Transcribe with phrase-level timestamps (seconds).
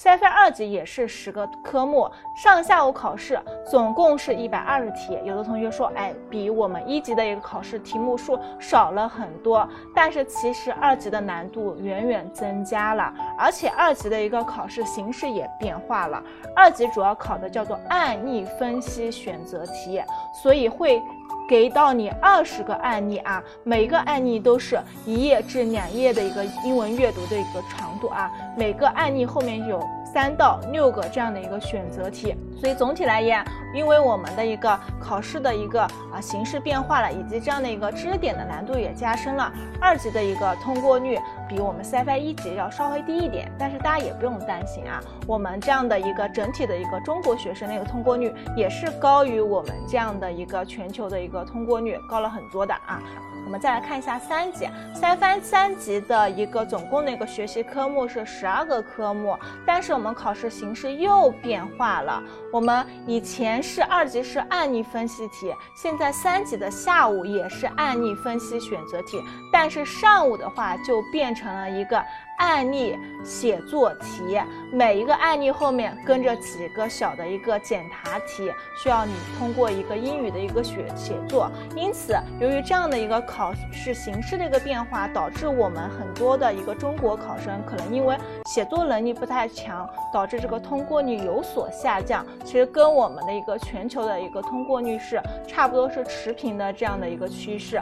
[0.00, 3.36] CFA 二级也是十个科目，上下午考试
[3.68, 5.18] 总共是一百二十题。
[5.24, 9.68] 有的同学说，哎，比我们一级的一个考试题目数少了很多。
[9.92, 16.22] 但是其实二级的难度远远增加了，而且二级的一个考试形式也变化了。
[16.54, 20.00] 二级主要考的叫做案例分析选择题，
[20.32, 21.02] 所以会。
[21.48, 29.82] 给到你二十个案例啊，每个案例都是一页至两页的一个英文阅读的一个长度啊，每个案例后面有。
[30.10, 33.44] 三到六个这样的一个选择题，所以总体来言，
[33.74, 41.18] 因为我们的一个考试的一个啊形式变化了，以及这样的一个知识点的难度也加深了，二级的一个通过率
[41.48, 53.02] 比我们 CFA 一级要稍微低一点，但是大家也不用担心啊，我们这样的一个整体的一个中国学生的一个通过率也是高于我们这样的一个全球的一个通过率高了很多的啊。
[53.44, 62.22] 我们再来看一下三级，三番三级的一个总共的一个学习科目是十二个科目，但是我们考试形式又变化了。
[62.52, 72.04] 我们以前是二级是案例分析题，现在三级的下午也是案例分析选择题，但是上午的话就变成了一个。
[72.38, 74.40] 案例写作题，
[74.72, 81.50] 每一个案例后面跟着几个小的一个简答题，需要你通过一个英语的一个写写作。
[81.76, 88.16] 因此，由于这样的一个考试形式的一个变化，导致我们很多的一个中国考生可能因为
[88.46, 92.24] 写作能力不太强，导致这个通过率有所下降。
[92.44, 97.76] 其实跟我们的一个全球的一个通过率是差不多是持平的这样的一个趋势。